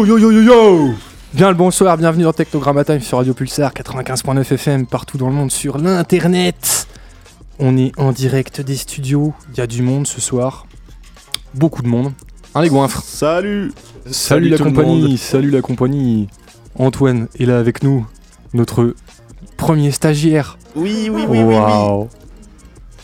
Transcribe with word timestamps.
Yo 0.00 0.06
yo 0.06 0.18
yo 0.18 0.30
yo 0.32 0.42
yo 0.42 0.94
Bien 1.34 1.48
le 1.50 1.54
bonsoir, 1.54 1.98
bienvenue 1.98 2.24
dans 2.24 2.32
Technogramma 2.32 2.84
Time 2.84 3.00
sur 3.00 3.18
Radio 3.18 3.34
Pulsar 3.34 3.70
95.9 3.74 4.40
FM 4.54 4.86
partout 4.86 5.18
dans 5.18 5.26
le 5.28 5.34
monde 5.34 5.50
sur 5.50 5.76
l'internet. 5.76 6.88
On 7.58 7.76
est 7.76 7.92
en 7.98 8.10
direct 8.12 8.62
des 8.62 8.76
studios, 8.76 9.34
il 9.52 9.58
y 9.58 9.60
a 9.60 9.66
du 9.66 9.82
monde 9.82 10.06
ce 10.06 10.18
soir. 10.22 10.66
Beaucoup 11.52 11.82
de 11.82 11.88
monde. 11.88 12.12
Hein 12.54 12.62
les 12.62 12.70
goinfres 12.70 13.02
Salut 13.02 13.72
Salut, 14.10 14.48
la 14.48 14.56
tout 14.56 14.64
le 14.64 14.70
compagnie, 14.70 15.02
monde. 15.02 15.18
salut 15.18 15.50
la 15.50 15.60
compagnie. 15.60 16.28
Antoine 16.78 17.28
est 17.38 17.44
là 17.44 17.58
avec 17.58 17.82
nous, 17.82 18.06
notre 18.54 18.94
premier 19.58 19.90
stagiaire. 19.90 20.56
Oui, 20.76 21.10
oui, 21.12 21.26
oui, 21.28 21.40
oui, 21.42 21.42
oui. 21.42 21.54
Waouh 21.56 22.08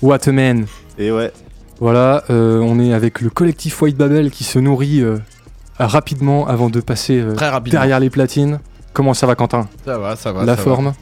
What 0.00 0.26
a 0.26 0.32
man 0.32 0.64
Et 0.96 1.10
ouais, 1.12 1.30
Voilà, 1.78 2.24
euh, 2.30 2.58
on 2.60 2.80
est 2.80 2.94
avec 2.94 3.20
le 3.20 3.28
collectif 3.28 3.82
White 3.82 3.98
Babel 3.98 4.30
qui 4.30 4.44
se 4.44 4.58
nourrit 4.58 5.02
euh, 5.02 5.18
rapidement 5.78 6.46
avant 6.46 6.70
de 6.70 6.80
passer 6.80 7.20
euh, 7.20 7.34
Très 7.34 7.48
rapidement. 7.48 7.80
derrière 7.80 8.00
les 8.00 8.10
platines. 8.10 8.60
Comment 8.92 9.14
ça 9.14 9.26
va 9.26 9.34
Quentin? 9.34 9.68
Ça 9.84 9.98
va, 9.98 10.16
ça 10.16 10.32
va. 10.32 10.44
La 10.44 10.56
ça 10.56 10.62
forme? 10.62 10.94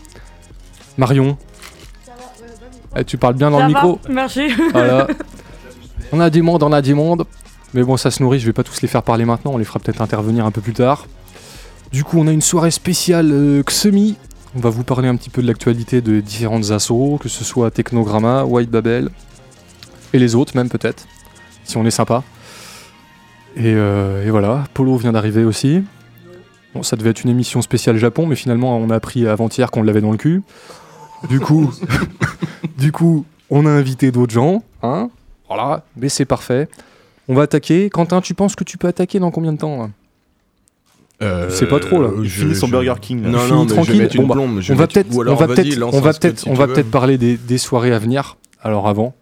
Marion? 0.99 1.37
Eh, 2.97 3.05
Tu 3.05 3.19
parles 3.19 3.34
bien 3.34 3.51
dans 3.51 3.59
Ça 3.61 3.67
le 3.69 3.73
va, 3.73 3.81
micro 3.83 4.01
Merci. 4.09 4.49
Voilà. 4.73 5.07
On 6.13 6.21
a 6.21 6.31
du 6.31 6.43
monde, 6.43 6.63
on 6.63 6.73
a 6.73 6.81
du 6.83 6.95
monde. 6.95 7.25
Mais 7.73 7.83
bon, 7.83 7.97
ça 7.97 8.13
se 8.13 8.23
nourrit, 8.23 8.39
je 8.39 8.47
vais 8.47 8.53
pas 8.53 8.63
tous 8.63 8.83
les 8.83 8.89
faire 8.89 9.03
parler 9.03 9.25
maintenant, 9.25 9.53
on 9.55 9.59
les 9.59 9.65
fera 9.65 9.81
peut-être 9.81 10.01
intervenir 10.01 10.47
un 10.47 10.53
peu 10.53 10.61
plus 10.61 10.75
tard. 10.75 11.07
Du 11.91 12.05
coup, 12.05 12.19
on 12.21 12.29
a 12.29 12.31
une 12.31 12.41
soirée 12.43 12.71
spéciale 12.71 13.31
euh, 13.33 13.63
Xemi. 13.65 14.15
On 14.55 14.61
va 14.61 14.71
vous 14.71 14.84
parler 14.84 15.09
un 15.09 15.17
petit 15.17 15.31
peu 15.31 15.43
de 15.43 15.49
l'actualité 15.49 16.01
de 16.01 16.21
différentes 16.21 16.71
assos, 16.71 17.19
que 17.21 17.29
ce 17.29 17.43
soit 17.43 17.73
Technogramma, 17.73 18.45
White 18.45 18.71
Babel, 18.71 19.11
et 20.13 20.21
les 20.21 20.37
autres 20.37 20.53
même 20.57 20.69
peut-être, 20.69 21.05
si 21.65 21.77
on 21.77 21.84
est 21.84 21.91
sympa. 21.91 22.23
Et, 23.56 23.72
euh, 23.75 24.26
et 24.26 24.31
voilà, 24.31 24.65
Polo 24.75 24.97
vient 24.97 25.12
d'arriver 25.12 25.44
aussi. 25.44 25.82
Bon, 26.75 26.82
ça 26.82 26.97
devait 26.97 27.10
être 27.10 27.22
une 27.22 27.31
émission 27.31 27.62
spéciale 27.62 27.97
Japon, 27.98 28.26
mais 28.26 28.34
finalement 28.37 28.76
on 28.78 28.91
a 28.91 28.97
appris 28.97 29.26
avant-hier 29.28 29.70
qu'on 29.70 29.82
l'avait 29.82 30.00
dans 30.00 30.10
le 30.10 30.16
cul. 30.16 30.42
Du 31.28 31.38
coup, 31.41 31.72
du 32.78 32.91
coup, 32.91 33.25
on 33.50 33.65
a 33.66 33.70
invité 33.70 34.10
d'autres 34.10 34.32
gens, 34.34 34.62
hein 34.82 35.09
Voilà, 35.48 35.84
mais 35.97 36.09
c'est 36.09 36.25
parfait. 36.25 36.69
On 37.28 37.34
va 37.34 37.42
attaquer. 37.42 37.88
Quentin, 37.91 38.20
tu 38.20 38.34
penses 38.34 38.56
que 38.56 38.65
tu 38.65 38.76
peux 38.76 38.88
attaquer 38.88 39.19
dans 39.20 39.31
combien 39.31 39.53
de 39.53 39.59
temps 39.59 39.78
là? 39.78 39.88
Euh, 41.22 41.48
C'est 41.48 41.69
pas 41.69 41.78
trop, 41.78 42.03
là. 42.03 42.10
il 42.19 42.25
je- 42.28 42.41
finit 42.41 42.54
son 42.56 42.66
je- 42.66 42.72
Burger 42.72 42.94
King. 43.00 43.22
Là. 43.22 43.28
Non, 43.31 43.38
non, 43.47 43.62
mais 43.62 43.69
je 43.69 43.75
tranquille. 43.75 43.92
vais 43.94 44.03
mettre 44.03 44.16
Bon, 44.16 44.22
une 44.22 44.28
bah, 44.28 44.34
plombe. 44.34 44.60
je 44.60 44.72
On 44.72 44.76
va 44.76 44.86
peut-être, 44.88 45.09
on 45.16 45.22
va 45.34 45.47
peut-être, 45.47 46.44
on 46.48 46.54
va 46.54 46.66
peut-être, 46.66 46.91
parler 46.91 47.16
des, 47.19 47.36
des 47.36 47.56
soirées 47.59 47.92
à 47.94 47.98
venir. 48.00 48.36
Alors 48.62 48.88
avant, 48.88 49.15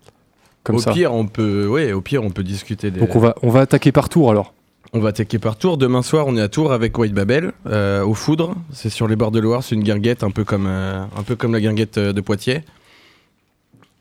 comme 0.65 0.77
Au 0.77 0.81
ça. 0.81 0.93
pire, 0.93 1.13
on 1.13 1.27
peut, 1.27 1.67
ouais, 1.67 1.93
au 1.93 2.01
pire, 2.01 2.23
on 2.23 2.31
peut 2.31 2.43
discuter 2.45 2.91
des. 2.91 3.01
Donc 3.01 3.15
on 3.17 3.19
va, 3.21 3.35
on 3.43 3.51
va 3.51 3.61
attaquer 3.61 3.93
par 3.93 4.09
tour 4.09 4.31
alors. 4.31 4.55
On 4.95 5.01
va 5.01 5.09
attaquer 5.09 5.39
par 5.39 5.57
Tours. 5.57 5.79
Demain 5.79 6.03
soir, 6.03 6.27
on 6.27 6.37
est 6.37 6.41
à 6.43 6.49
Tours 6.51 6.71
avec 6.71 6.99
White 6.99 7.15
Babel, 7.15 7.53
euh, 7.67 8.05
au 8.05 8.13
Foudre. 8.13 8.55
C'est 8.75 8.91
sur 8.91 9.09
les 9.09 9.17
bords 9.17 9.31
de 9.31 9.41
Loire. 9.41 9.63
C'est 9.63 9.75
une 9.75 9.83
guinguette, 9.83 10.23
un 10.23 10.31
peu 10.31 10.45
comme, 10.45 10.67
euh, 10.67 11.03
un 11.17 11.23
peu 11.23 11.35
comme 11.35 11.55
la 11.55 11.63
guinguette 11.63 11.97
euh, 11.97 12.13
de 12.13 12.21
Poitiers. 12.21 12.61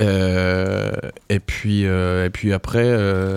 Euh, 0.01 0.91
et 1.29 1.39
puis, 1.39 1.83
et 1.83 2.29
puis 2.33 2.51
après, 2.53 2.91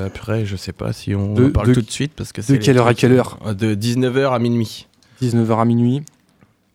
après, 0.06 0.44
je 0.46 0.56
sais 0.56 0.72
pas 0.72 0.92
si 0.92 1.14
on 1.14 1.34
De- 1.34 1.46
en 1.46 1.50
parle 1.50 1.68
de- 1.68 1.74
tout 1.74 1.82
de 1.82 1.90
suite 1.90 2.12
parce 2.16 2.32
que 2.32 2.42
c'est 2.42 2.54
les 2.54 2.58
quelle 2.58 2.78
heure 2.78 2.86
à 2.86 2.94
quelle 2.94 3.12
heure 3.12 3.38
De 3.54 3.74
19h 3.74 4.32
à 4.32 4.38
minuit. 4.38 4.86
19h 5.22 5.58
à 5.60 5.64
minuit. 5.64 6.02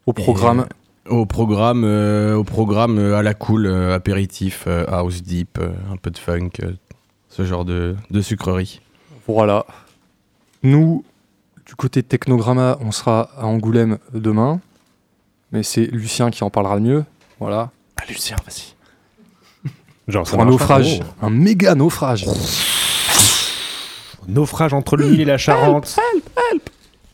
Au 0.06 0.14
programme. 0.14 0.66
Au 1.09 1.25
programme, 1.25 1.84
euh, 1.86 2.36
au 2.36 2.44
programme 2.44 3.00
euh, 3.00 3.18
à 3.18 3.24
la 3.24 3.34
cool, 3.34 3.66
euh, 3.66 3.96
apéritif, 3.96 4.66
euh, 4.68 4.86
house 4.88 5.24
deep, 5.24 5.58
euh, 5.59 5.72
un 5.92 5.97
peu 5.97 6.12
de 6.12 6.18
funk, 6.18 6.50
euh, 6.64 6.74
ce 7.30 7.44
genre 7.46 7.66
de, 7.66 7.96
de 8.12 8.22
sucrerie. 8.22 8.80
Voilà. 9.28 9.66
Nous, 10.62 11.03
du 11.66 11.75
côté 11.75 12.03
Technogramma, 12.03 12.78
on 12.81 12.92
sera 12.92 13.30
à 13.38 13.46
Angoulême 13.46 13.98
demain. 14.14 14.59
Mais 15.52 15.64
c'est 15.64 15.86
Lucien 15.86 16.30
qui 16.30 16.44
en 16.44 16.52
parlera 16.52 16.75
le 16.75 16.81
mieux. 16.81 17.06
Voilà. 17.40 17.72
Ah, 18.00 18.03
Lucien, 18.08 18.36
vas-y. 18.46 19.72
Genre, 20.08 20.28
ça 20.28 20.34
Pour 20.34 20.42
un 20.44 20.46
naufrage. 20.50 21.00
Un 21.24 21.31
méga 21.31 21.74
naufrage. 21.74 22.28
Naufrage 24.28 24.74
entre 24.74 24.96
le 24.96 25.09
Nil 25.09 25.22
et 25.22 25.25
la 25.25 25.40
Charente. 25.40 25.98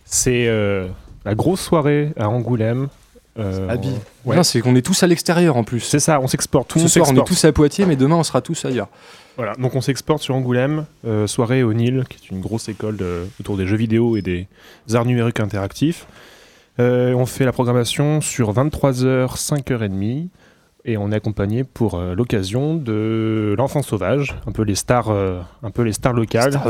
C'est 0.03 0.47
euh, 0.47 0.89
la 1.23 1.33
grosse 1.33 1.61
soirée 1.61 2.11
à 2.17 2.27
Angoulême. 2.27 2.89
Euh, 3.37 3.67
Habille. 3.69 3.99
on- 4.25 4.29
ouais. 4.29 4.35
Non, 4.37 4.43
c'est 4.43 4.61
qu'on 4.61 4.75
est 4.75 4.81
tous 4.85 5.03
à 5.03 5.07
l'extérieur 5.07 5.57
en 5.57 5.63
plus. 5.63 5.81
C'est 5.81 5.99
ça, 5.99 6.19
on 6.21 6.27
s'exporte. 6.27 6.69
Tout 6.69 6.79
Ce 6.79 6.87
soir, 6.87 7.07
on 7.09 7.11
est 7.11 7.27
tous 7.27 7.43
à 7.45 7.51
Poitiers, 7.51 7.85
mais 7.85 7.95
demain, 7.95 8.15
on 8.15 8.23
sera 8.23 8.41
tous 8.41 8.63
ailleurs. 8.65 8.87
Voilà, 9.37 9.53
donc 9.55 9.75
on 9.75 9.81
s'exporte 9.81 10.23
sur 10.23 10.33
Angoulême, 10.35 10.85
euh, 11.05 11.27
soirée 11.27 11.61
au 11.63 11.73
Nil, 11.73 12.05
qui 12.09 12.17
est 12.17 12.29
une 12.33 12.39
grosse 12.39 12.69
école 12.69 12.95
de- 12.95 13.27
autour 13.41 13.57
des 13.57 13.67
jeux 13.67 13.75
vidéo 13.75 14.15
et 14.15 14.21
des 14.21 14.47
arts 14.93 15.03
numériques 15.05 15.41
interactifs. 15.41 16.07
Euh, 16.79 17.13
on 17.13 17.25
fait 17.25 17.43
la 17.45 17.51
programmation 17.51 18.21
sur 18.21 18.51
23h, 18.53 19.37
5h30, 19.37 20.29
et 20.85 20.95
on 20.97 21.11
est 21.11 21.15
accompagné 21.15 21.63
pour 21.65 21.95
euh, 21.95 22.15
l'occasion 22.15 22.75
de 22.75 23.55
l'enfant 23.57 23.81
sauvage, 23.81 24.35
un 24.47 24.51
peu 24.53 24.61
les 24.63 24.75
stars, 24.75 25.09
euh, 25.09 25.41
un 25.63 25.71
peu 25.71 25.81
les 25.81 25.93
stars 25.93 26.13
locales. 26.13 26.51
Star. 26.53 26.63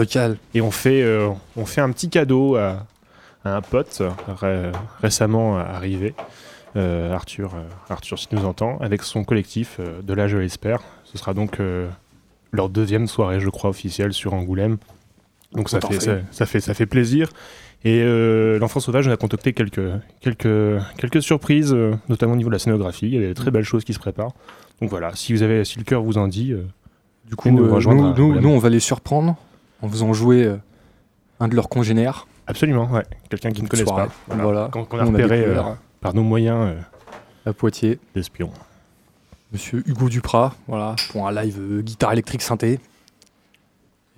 Et 0.55 0.61
on 0.61 0.71
fait, 0.71 1.03
euh, 1.03 1.29
on 1.57 1.65
fait 1.65 1.81
un 1.81 1.91
petit 1.91 2.09
cadeau 2.09 2.55
à, 2.55 2.85
à 3.43 3.55
un 3.57 3.61
pote 3.61 4.01
ré- 4.41 4.71
récemment 5.01 5.57
arrivé, 5.57 6.13
euh, 6.17 6.23
Arthur, 6.75 7.51
euh, 7.55 7.63
Arthur, 7.89 8.19
si 8.19 8.27
tu 8.27 8.35
nous 8.35 8.45
entends, 8.45 8.77
avec 8.79 9.03
son 9.03 9.23
collectif 9.23 9.77
euh, 9.79 10.01
de 10.01 10.13
là, 10.13 10.27
je 10.27 10.37
l'espère. 10.37 10.79
Ce 11.03 11.17
sera 11.17 11.33
donc 11.33 11.59
euh, 11.59 11.87
leur 12.51 12.69
deuxième 12.69 13.07
soirée, 13.07 13.39
je 13.39 13.49
crois, 13.49 13.69
officielle 13.69 14.13
sur 14.13 14.33
Angoulême. 14.33 14.77
Donc 15.53 15.69
ça 15.69 15.79
fait, 15.79 15.93
fait. 15.93 15.99
ça, 15.99 16.17
ça 16.31 16.45
fait, 16.45 16.59
ça 16.59 16.73
fait 16.73 16.85
plaisir. 16.85 17.29
Et 17.85 18.01
euh, 18.03 18.57
l'enfant 18.59 18.79
sauvage, 18.79 19.07
on 19.07 19.11
a 19.11 19.17
concocté 19.17 19.53
quelques, 19.53 19.79
quelques, 20.19 20.81
quelques 20.97 21.21
surprises, 21.21 21.71
euh, 21.73 21.93
notamment 22.09 22.33
au 22.33 22.35
niveau 22.35 22.49
de 22.49 22.55
la 22.55 22.59
scénographie. 22.59 23.07
Il 23.07 23.13
y 23.13 23.17
a 23.23 23.27
des 23.27 23.33
très 23.35 23.51
belles 23.51 23.63
choses 23.63 23.83
qui 23.83 23.93
se 23.93 23.99
préparent. 23.99 24.33
Donc 24.81 24.89
voilà, 24.89 25.15
si 25.15 25.33
vous 25.33 25.43
avez, 25.43 25.63
si 25.63 25.77
le 25.77 25.83
cœur 25.83 26.01
vous 26.01 26.17
en 26.17 26.27
dit, 26.27 26.51
euh, 26.51 26.65
Du 27.29 27.35
coup, 27.35 27.49
nous 27.51 27.63
euh, 27.63 27.71
rejoindre 27.73 28.15
nous, 28.17 28.39
nous- 28.41 28.49
on 28.49 28.57
va 28.57 28.69
les 28.69 28.79
surprendre 28.79 29.37
en 29.81 29.87
faisant 29.87 30.11
jouer 30.13 30.43
euh, 30.45 30.57
un 31.39 31.47
de 31.47 31.55
leurs 31.55 31.69
congénères. 31.69 32.27
absolument, 32.47 32.89
ouais, 32.91 33.03
quelqu'un 33.29 33.51
qui 33.51 33.61
ne 33.61 33.67
Soirée. 33.67 34.07
pas. 34.07 34.13
Voilà. 34.27 34.43
Voilà. 34.43 34.69
Qu'on 34.71 34.99
a 34.99 35.03
repéré 35.05 35.45
euh, 35.45 35.61
par 36.05 36.13
nos 36.13 36.21
moyens 36.21 36.67
euh, 36.67 37.49
à 37.49 37.53
Poitiers. 37.53 37.97
d'espions. 38.13 38.51
Monsieur 39.51 39.81
Hugo 39.87 40.07
Duprat, 40.07 40.53
voilà, 40.67 40.95
pour 41.09 41.27
un 41.27 41.31
live 41.31 41.57
euh, 41.59 41.81
guitare 41.81 42.13
électrique 42.13 42.43
synthé. 42.43 42.73
Et 42.73 42.79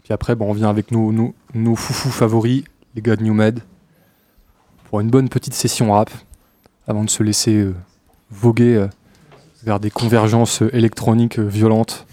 puis 0.03 0.11
après, 0.11 0.35
bon, 0.35 0.49
on 0.49 0.51
vient 0.51 0.69
avec 0.69 0.91
nos, 0.91 1.13
nos, 1.13 1.33
nos 1.53 1.77
foufous 1.77 2.09
favoris, 2.09 2.65
les 2.93 3.01
gars 3.01 3.15
de 3.15 3.23
New 3.23 3.33
Med, 3.33 3.61
pour 4.89 4.99
une 4.99 5.09
bonne 5.09 5.29
petite 5.29 5.53
session 5.53 5.93
rap, 5.93 6.09
avant 6.89 7.05
de 7.05 7.09
se 7.09 7.23
laisser 7.23 7.55
euh, 7.55 7.73
voguer 8.31 8.75
euh, 8.75 8.89
vers 9.63 9.79
des 9.79 9.89
convergences 9.89 10.63
électroniques 10.73 11.39
violentes. 11.39 12.05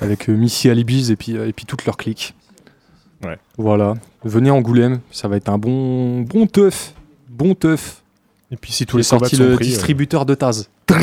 Avec 0.00 0.26
Missy 0.26 0.68
Alibis 0.70 1.12
et 1.12 1.16
puis, 1.16 1.36
et 1.36 1.52
puis 1.52 1.66
toute 1.66 1.86
leur 1.86 1.96
clique. 1.96 2.34
Ouais. 3.22 3.38
Voilà. 3.58 3.94
Venez 4.24 4.50
à 4.50 4.54
Angoulême, 4.54 4.98
ça 5.12 5.28
va 5.28 5.36
être 5.36 5.50
un 5.50 5.58
bon, 5.58 6.22
bon 6.22 6.48
teuf. 6.48 6.94
Bon 7.28 7.54
teuf. 7.54 8.01
Et 8.52 8.56
puis 8.56 8.70
si 8.70 8.86
tous 8.86 8.98
les 8.98 9.02
sorti 9.02 9.36
le 9.36 9.54
euh, 9.54 9.56
distributeur 9.56 10.26
de 10.26 10.34
Taz. 10.34 10.68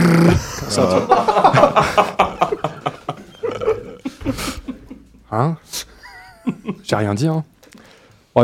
Hein 5.31 5.57
J'ai 6.83 6.95
rien 6.95 7.13
dit, 7.13 7.27
hein. 7.27 7.43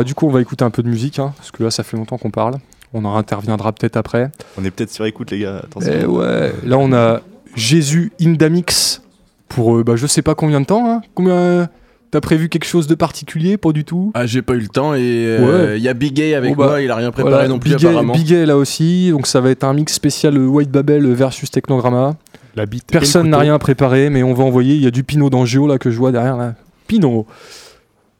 Du 0.04 0.14
coup, 0.14 0.26
on 0.26 0.30
va 0.30 0.40
écouter 0.40 0.64
un 0.64 0.70
peu 0.70 0.82
de 0.82 0.88
musique, 0.88 1.18
hein, 1.18 1.32
parce 1.36 1.50
que 1.50 1.64
là, 1.64 1.70
ça 1.70 1.82
fait 1.82 1.96
longtemps 1.96 2.18
qu'on 2.18 2.30
parle. 2.30 2.56
On 2.92 3.04
en 3.04 3.16
interviendra 3.16 3.72
peut-être 3.72 3.96
après. 3.96 4.30
On 4.58 4.64
est 4.64 4.70
peut-être 4.70 4.92
sur 4.92 5.04
écoute, 5.06 5.30
les 5.30 5.40
gars. 5.40 5.62
Attention. 5.64 5.92
Eh 5.92 6.04
ouais, 6.04 6.52
là, 6.64 6.78
on 6.78 6.92
a 6.92 7.22
Jésus 7.54 8.12
Indamix 8.20 9.02
pour 9.48 9.76
euh, 9.76 9.84
bah, 9.84 9.96
je 9.96 10.06
sais 10.06 10.22
pas 10.22 10.34
combien 10.34 10.60
de 10.60 10.66
temps. 10.66 10.88
Hein. 10.88 11.02
Combien 11.14 11.68
T'as 12.16 12.20
prévu 12.22 12.48
quelque 12.48 12.64
chose 12.64 12.86
de 12.86 12.94
particulier? 12.94 13.58
Pas 13.58 13.72
du 13.72 13.84
tout? 13.84 14.10
Ah, 14.14 14.24
j'ai 14.24 14.40
pas 14.40 14.54
eu 14.54 14.60
le 14.60 14.68
temps 14.68 14.94
et 14.94 15.00
euh, 15.02 15.74
il 15.74 15.74
Ouais. 15.74 15.80
y 15.80 15.88
a 15.88 15.92
Big 15.92 16.18
A 16.18 16.38
avec 16.38 16.56
bah, 16.56 16.66
moi, 16.68 16.80
il 16.80 16.90
a 16.90 16.94
rien 16.96 17.10
préparé 17.10 17.34
Voilà, 17.34 17.48
non 17.48 17.58
plus 17.58 17.72
Big 17.72 17.78
Gay- 17.80 17.88
apparemment. 17.88 18.14
Big 18.14 18.26
Gay, 18.26 18.46
là 18.46 18.56
aussi, 18.56 19.10
donc 19.10 19.26
ça 19.26 19.42
va 19.42 19.50
être 19.50 19.64
un 19.64 19.74
mix 19.74 19.92
spécial 19.92 20.38
White 20.38 20.70
Babel 20.70 21.06
versus 21.12 21.50
Technogramma. 21.50 22.16
la 22.54 22.64
bite 22.64 22.86
Personne 22.90 23.28
n'a 23.28 23.36
rien 23.38 23.58
préparé, 23.58 24.08
mais 24.08 24.22
on 24.22 24.32
va 24.32 24.44
envoyer. 24.44 24.76
Il 24.76 24.80
y 24.82 24.86
a 24.86 24.90
du 24.90 25.04
Pinot 25.04 25.28
d'Angio 25.28 25.66
là 25.66 25.76
que 25.76 25.90
je 25.90 25.98
vois 25.98 26.10
derrière 26.10 26.38
là. 26.38 26.54
Pinot. 26.86 27.26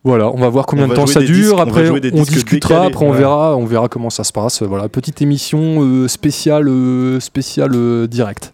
Voilà, 0.05 0.31
on 0.31 0.37
va 0.37 0.51
voir 0.51 0.67
combien 0.67 0.85
On 0.85 0.89
de 0.89 0.95
temps 0.95 1.07
ça 1.07 1.21
dure. 1.21 1.35
disques- 1.35 1.55
après, 1.59 1.89
on 1.89 2.23
discutera. 2.23 2.75
décalés. 2.75 2.87
Après, 2.89 3.07
on 3.07 3.13
Ouais. 3.13 3.17
verra, 3.19 3.57
on 3.57 3.65
verra 3.65 3.89
comment 3.89 4.11
ça 4.11 4.25
se 4.25 4.33
passe. 4.35 4.63
Voilà, 4.63 4.91
petite 4.91 5.23
émission 5.23 5.79
euh, 5.83 6.07
spéciale, 6.07 6.69
euh, 6.69 7.19
spéciale 7.19 7.71
euh, 7.75 8.07
direct. 8.07 8.53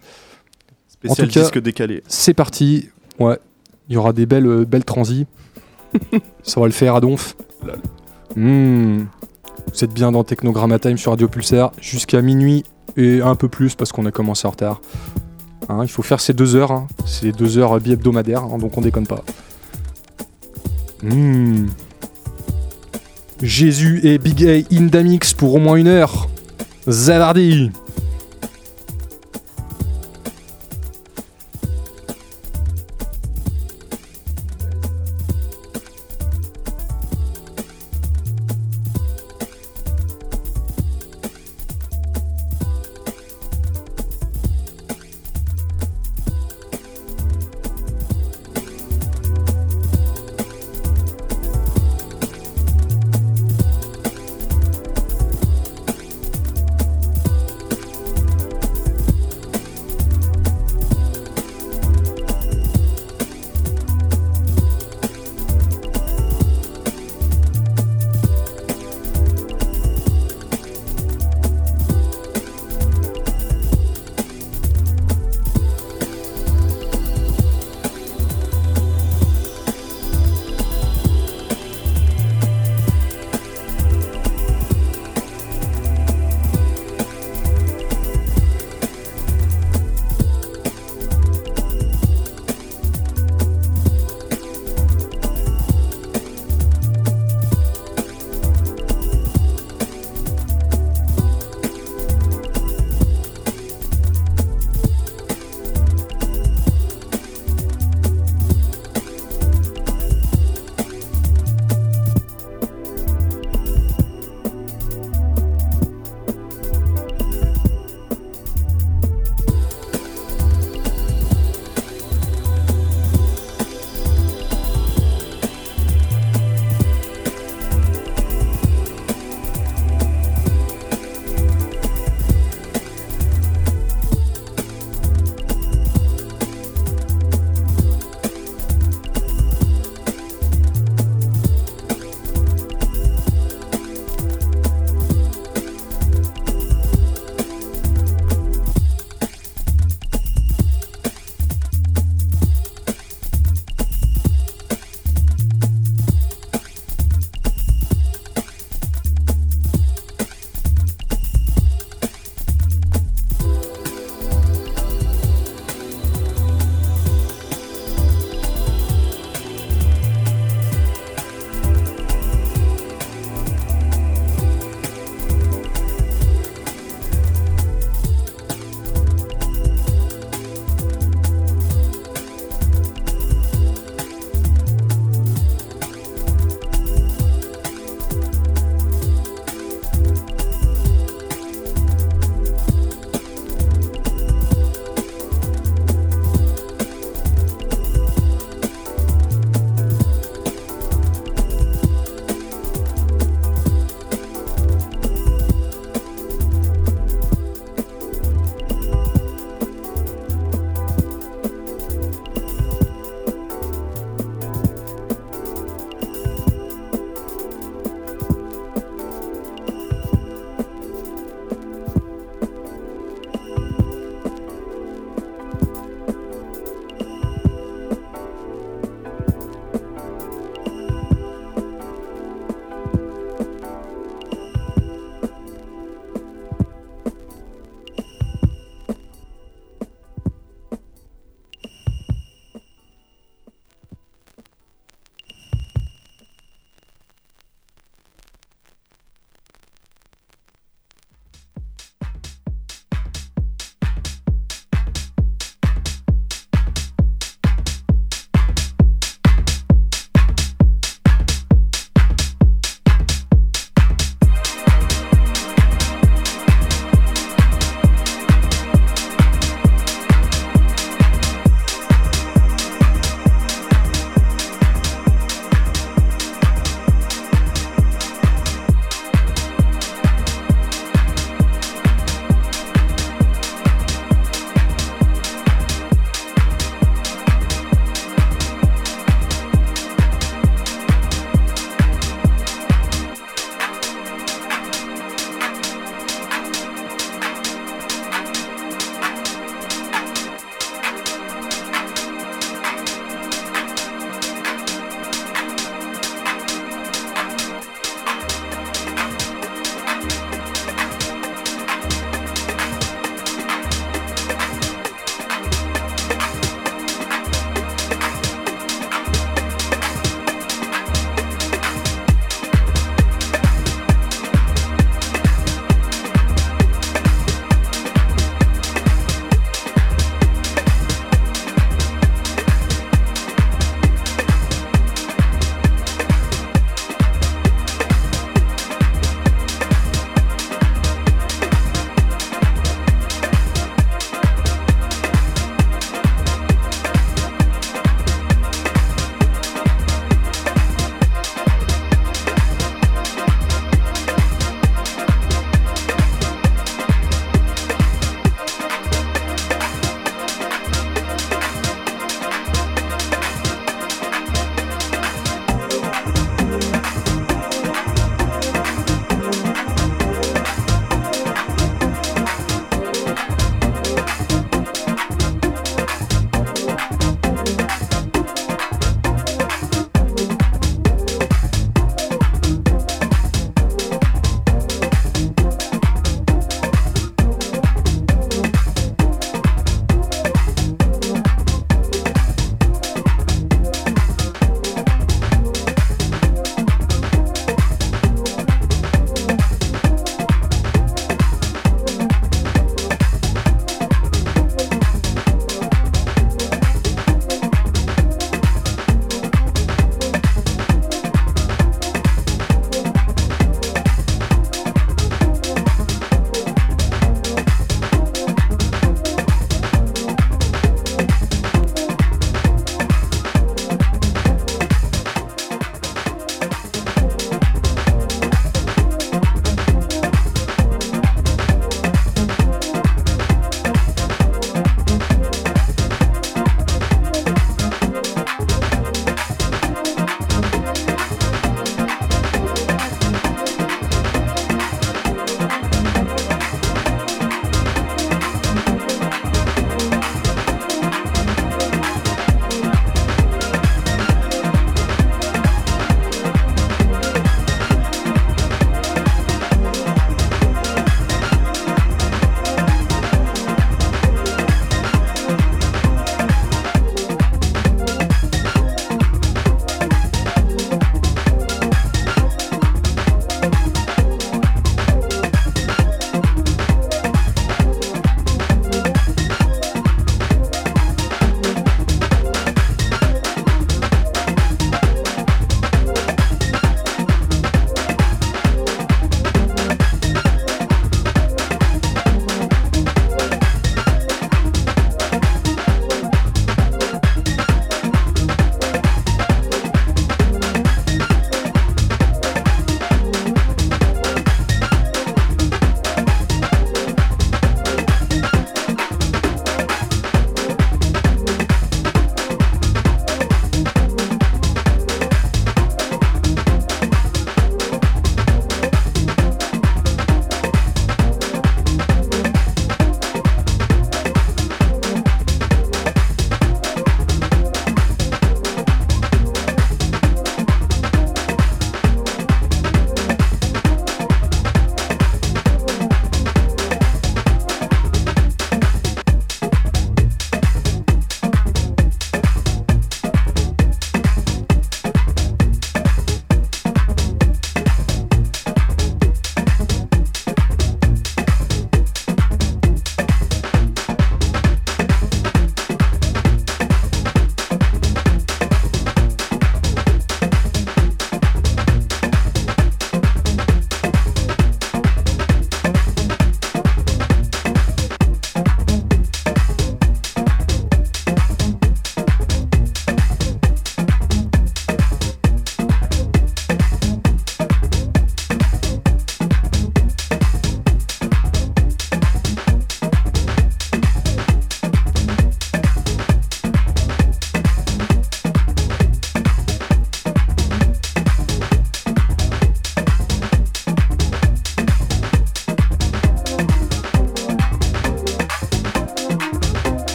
Spécial 0.89 1.27
en 1.27 1.29
tout 1.29 1.35
cas- 1.35 1.41
disque 1.41 1.59
décalé. 1.61 2.05
C'est 2.07 2.33
parti. 2.33 2.91
Ouais, 3.19 3.39
il 3.89 3.95
y 3.95 3.97
aura 3.97 4.13
des 4.13 4.27
belles, 4.27 4.47
euh, 4.47 4.65
belles 4.65 4.85
transis. 4.85 5.27
ça 6.43 6.61
va 6.61 6.67
le 6.67 6.73
faire 6.73 6.95
à 6.95 7.01
donf. 7.01 7.37
Hmm. 8.37 9.05
Vous 9.73 9.85
êtes 9.85 9.93
bien 9.93 10.13
dans 10.13 10.25
Technogramma 10.25 10.79
Time 10.79 10.97
sur 10.97 11.13
Radio 11.13 11.29
Pulsar 11.29 11.73
jusqu'à 11.81 12.23
minuit 12.23 12.65
et 12.97 13.21
un 13.21 13.35
peu 13.35 13.49
plus 13.49 13.75
parce 13.75 13.93
qu'on 13.93 14.07
a 14.07 14.11
commencé 14.11 14.47
en 14.47 14.51
retard. 14.51 14.81
Hein, 15.69 15.81
il 15.83 15.89
faut 15.89 16.03
faire 16.03 16.21
ces 16.21 16.33
deux 16.35 16.57
heures. 16.57 16.73
hein. 16.73 16.87
C'est 17.07 17.27
les 17.27 17.33
deux 17.33 17.59
heures 17.59 17.79
bi-hebdomadaires, 17.81 18.43
hein, 18.43 18.59
donc 18.59 18.77
on 18.77 18.81
déconne 18.81 19.07
pas. 19.07 19.23
Hmm. 21.03 21.67
Jésus 23.43 24.01
et 24.05 24.19
Big 24.19 24.45
A 24.45 24.75
Indamix 24.75 25.35
pour 25.35 25.55
au 25.55 25.59
moins 25.59 25.77
une 25.77 25.89
heure. 25.89 26.29
Zavardi 26.89 27.71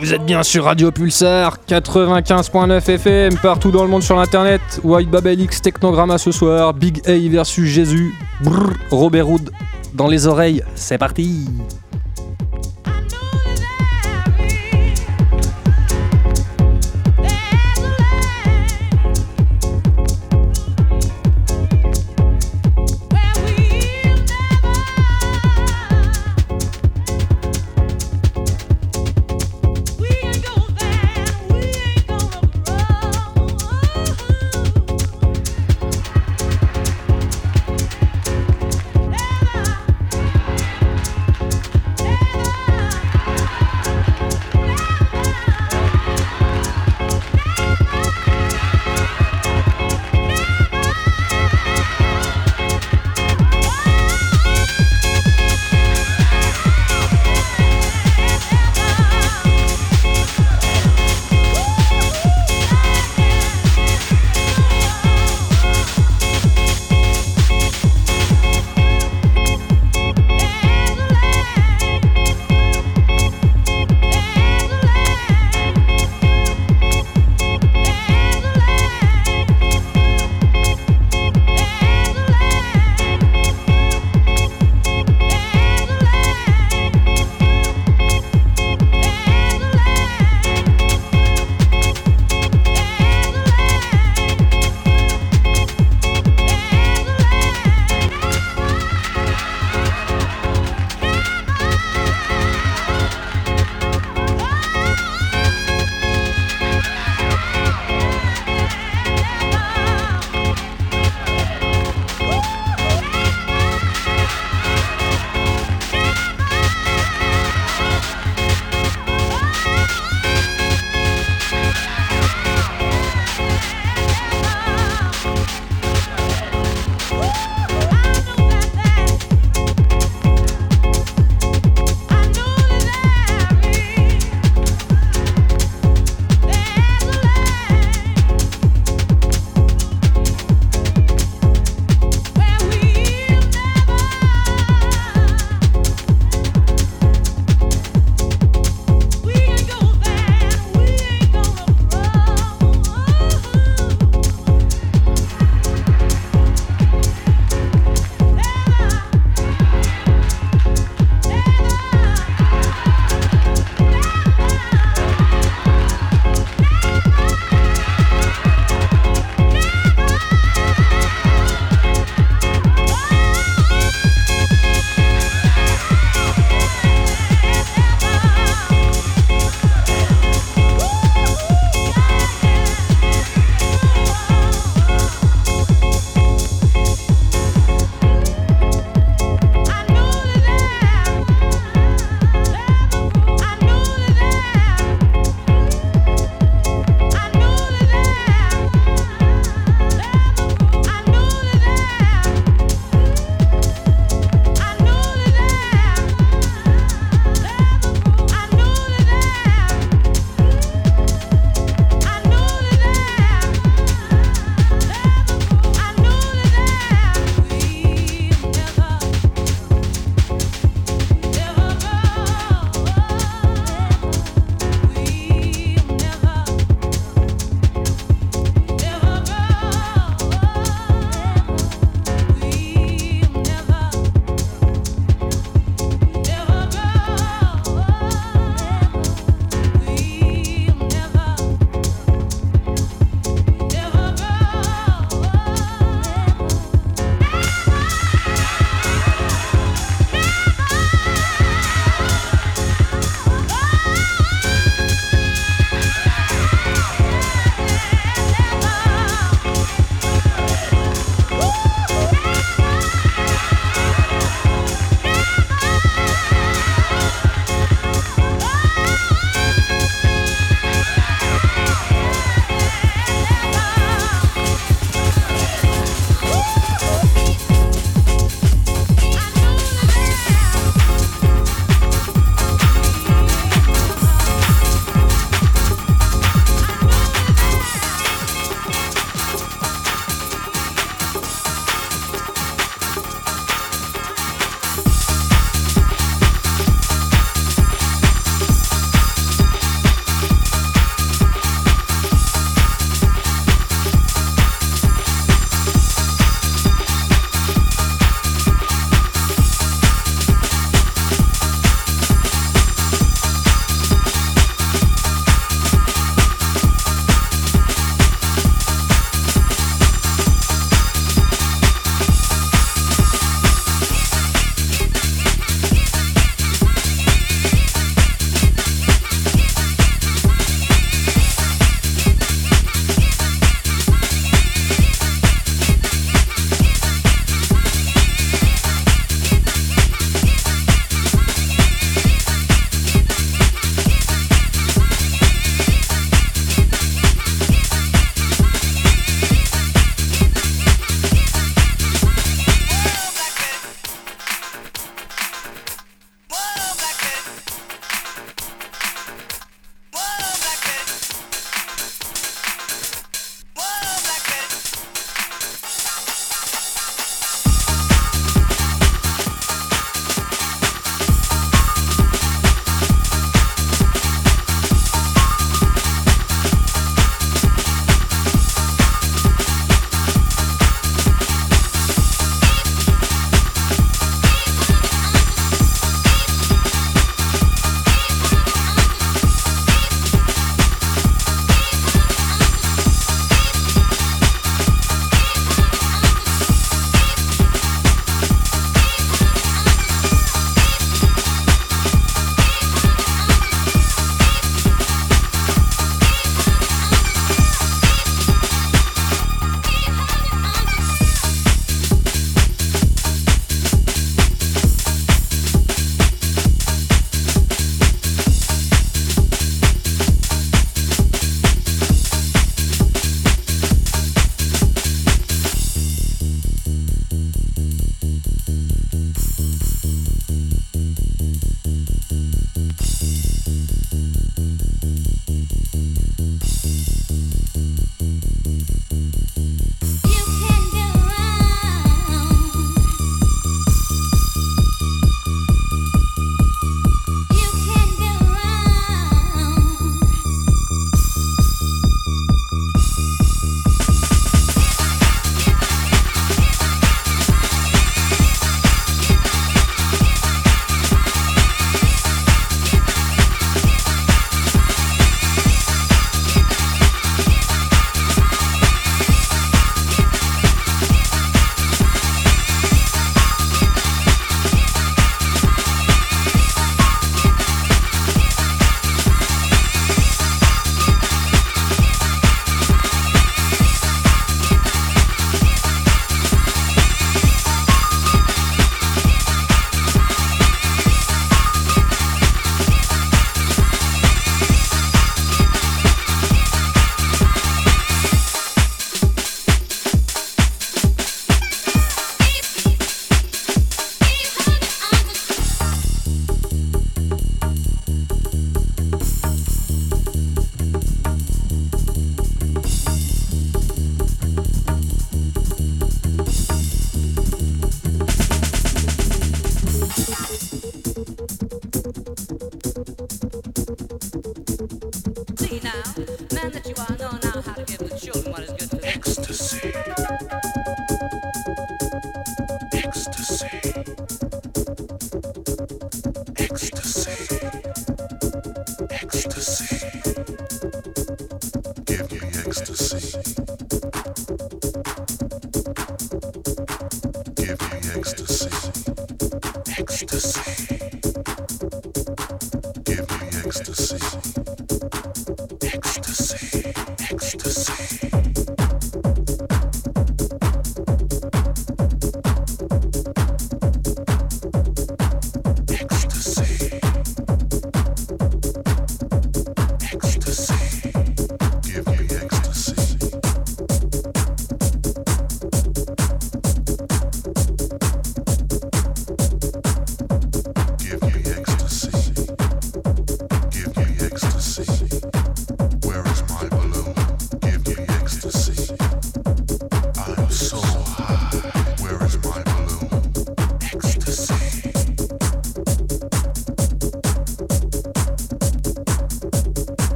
vous 0.00 0.14
êtes 0.14 0.24
bien 0.24 0.42
sur 0.44 0.64
Radio 0.64 0.92
Pulsar 0.92 1.58
95.9 1.68 2.88
FM, 2.88 3.36
partout 3.38 3.72
dans 3.72 3.82
le 3.82 3.88
monde 3.88 4.02
sur 4.02 4.16
l'internet. 4.16 4.60
White 4.84 5.10
Babel 5.10 5.40
X 5.40 5.62
Technogramma 5.62 6.16
ce 6.18 6.30
soir, 6.30 6.74
Big 6.74 7.00
A 7.08 7.28
versus 7.28 7.66
Jésus, 7.68 8.14
Robert 8.90 9.28
Hood 9.28 9.50
dans 9.94 10.06
les 10.06 10.26
oreilles, 10.26 10.62
c'est 10.74 10.98
parti 10.98 11.46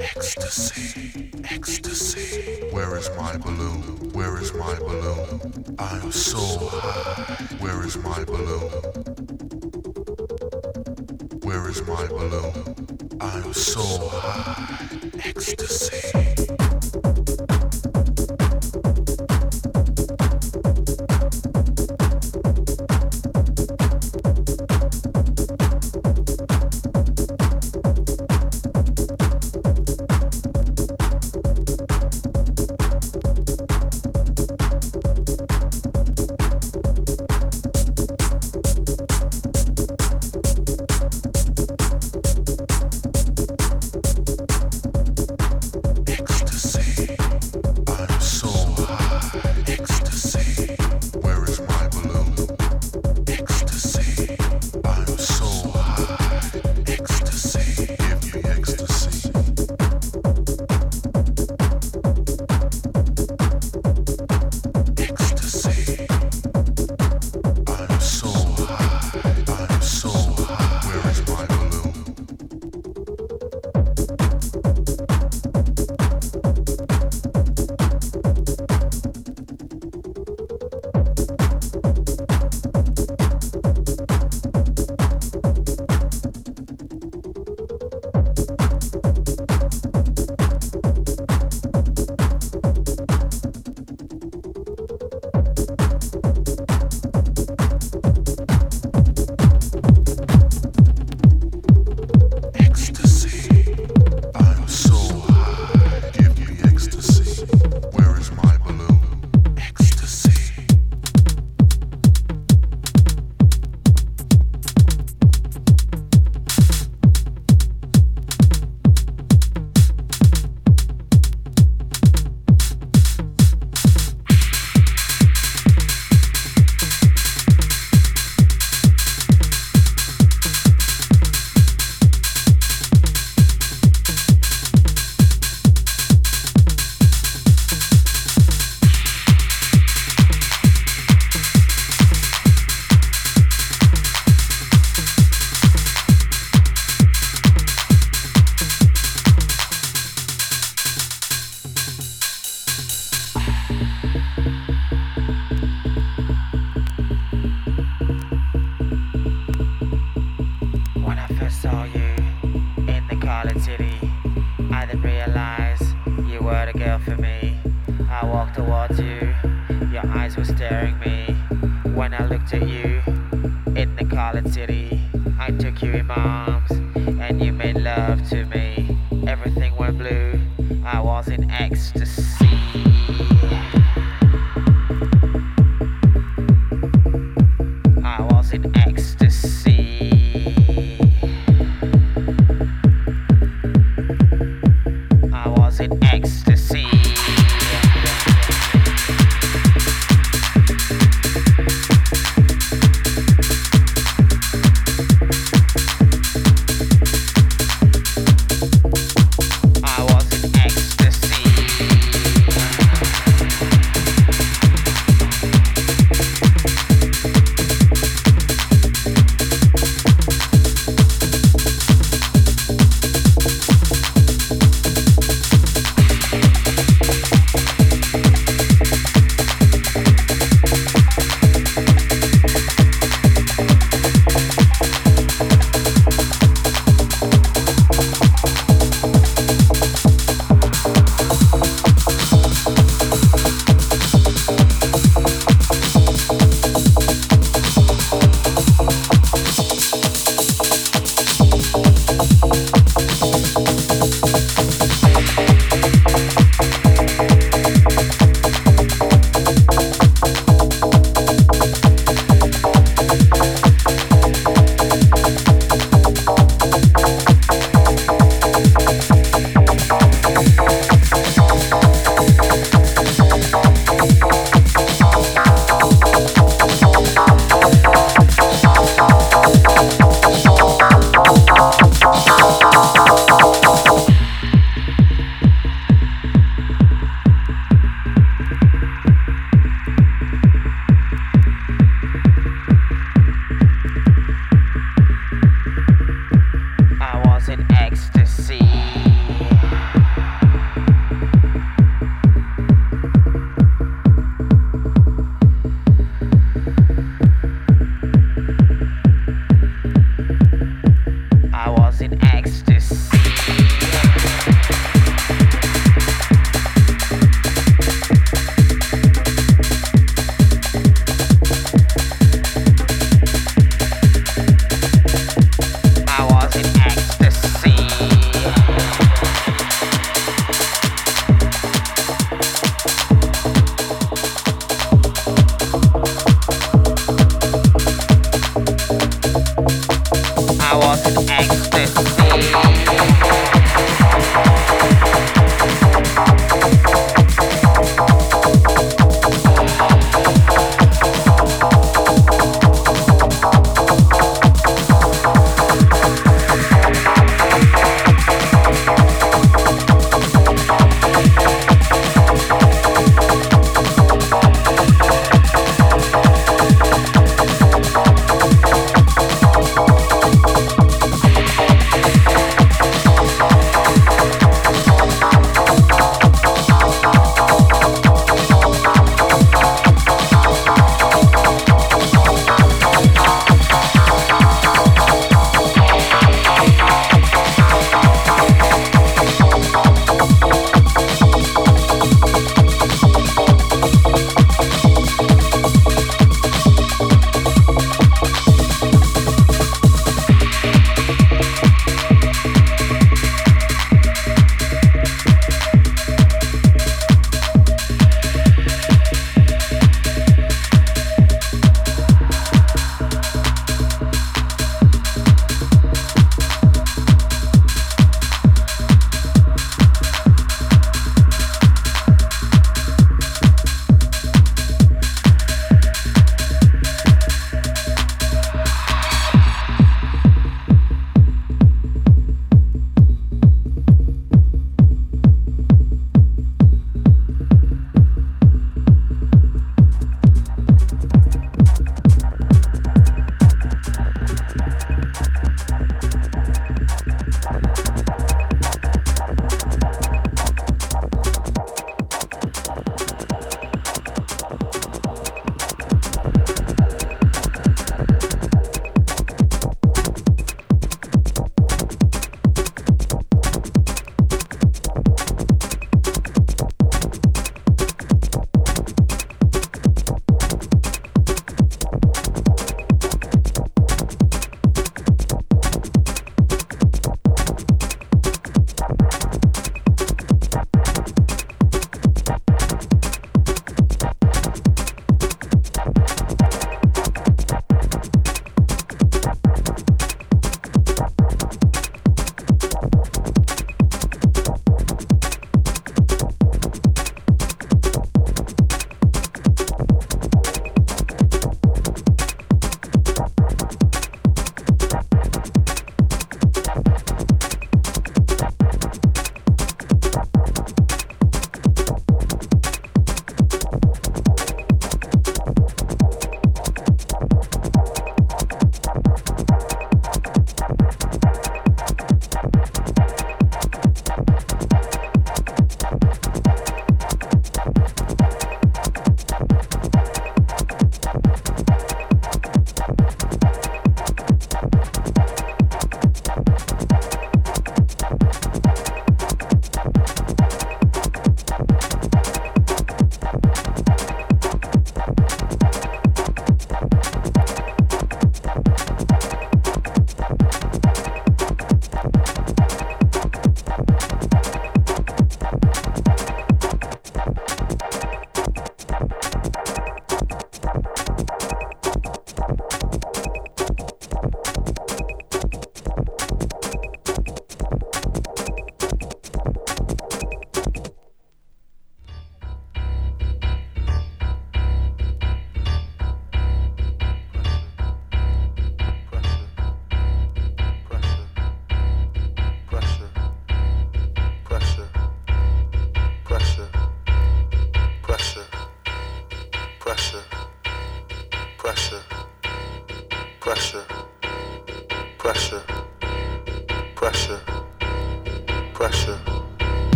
Ecstasy, 0.00 1.30
ecstasy. 1.50 2.68
Where 2.70 2.96
is 2.96 3.10
my 3.16 3.36
balloon? 3.36 3.82
Where 4.12 4.38
is 4.38 4.54
my 4.54 4.74
balloon? 4.78 5.76
I'm 5.78 6.12
so 6.12 6.38
high. 6.68 7.56
Where 7.58 7.84
is 7.84 7.96
my 7.98 8.24
balloon? 8.24 8.83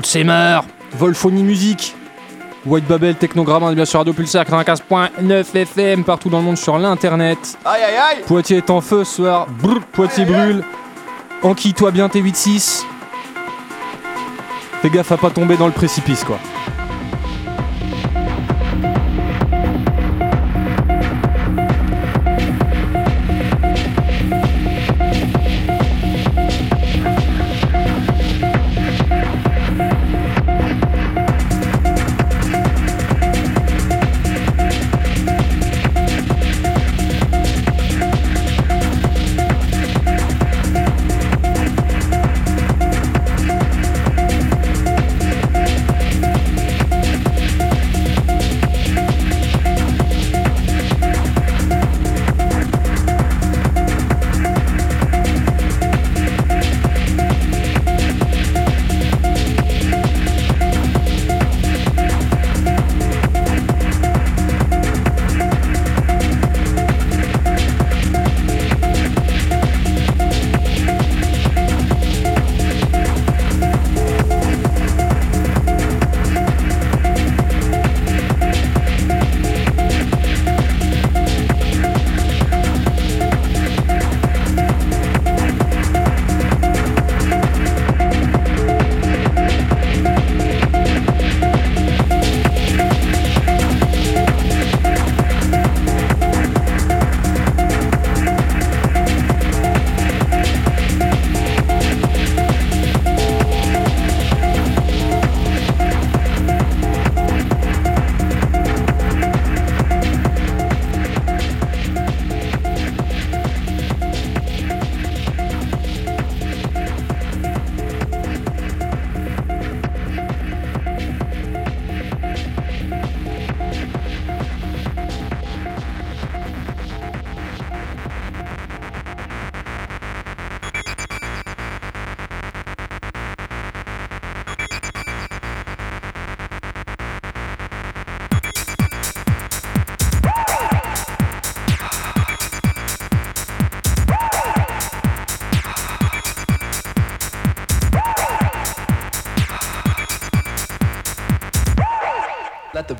Seymour. 0.00 0.64
Volphonie 0.98 1.42
Musique. 1.42 1.94
White 2.64 2.86
Babel, 2.86 3.16
Technogramme, 3.16 3.74
bien 3.74 3.84
sûr 3.84 3.98
Radio 3.98 4.12
Pulsar 4.12 4.44
95.9 4.44 5.56
FM, 5.56 6.04
partout 6.04 6.28
dans 6.28 6.38
le 6.38 6.44
monde 6.44 6.56
sur 6.58 6.78
l'internet. 6.78 7.58
Aïe 7.64 7.82
aïe 7.82 7.96
aïe 7.96 8.22
Poitiers 8.24 8.58
est 8.58 8.70
en 8.70 8.80
feu 8.80 9.02
ce 9.02 9.16
soir. 9.16 9.48
Brr, 9.60 9.80
Poitiers 9.92 10.24
brûle. 10.24 10.62
Enquille-toi 11.42 11.90
bien 11.90 12.06
T86. 12.06 12.84
Fais 14.80 14.90
gaffe 14.90 15.10
à 15.10 15.16
pas 15.16 15.30
tomber 15.30 15.56
dans 15.56 15.66
le 15.66 15.72
précipice 15.72 16.22
quoi. 16.22 16.38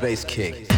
Bass 0.03 0.25
kick. 0.25 0.72